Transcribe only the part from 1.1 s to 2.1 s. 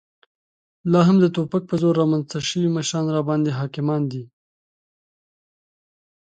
د توپک په زور